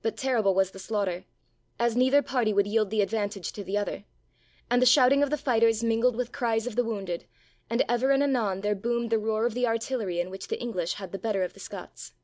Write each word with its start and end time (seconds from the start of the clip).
But 0.00 0.16
terrible 0.16 0.54
was 0.54 0.70
the 0.70 0.78
slaughter, 0.78 1.26
as 1.78 1.94
neither 1.94 2.22
party 2.22 2.54
would 2.54 2.66
yield 2.66 2.88
the 2.88 3.02
advantage 3.02 3.52
to 3.52 3.62
the 3.62 3.76
other; 3.76 4.04
and 4.70 4.80
the 4.80 4.86
shouting 4.86 5.22
of 5.22 5.28
the 5.28 5.36
fighters 5.36 5.84
mingled 5.84 6.16
with 6.16 6.32
cries 6.32 6.66
of 6.66 6.74
the 6.74 6.84
wounded, 6.84 7.26
and 7.68 7.84
ever 7.86 8.10
and 8.10 8.22
anon 8.22 8.62
there 8.62 8.74
boomed 8.74 9.10
the 9.10 9.18
roar 9.18 9.44
of 9.44 9.52
the 9.52 9.66
artillery 9.66 10.20
in 10.20 10.28
the 10.28 10.30
which 10.30 10.48
the 10.48 10.58
English 10.58 10.94
had 10.94 11.12
the 11.12 11.18
better 11.18 11.42
of 11.42 11.52
the 11.52 11.60
Scots. 11.60 12.14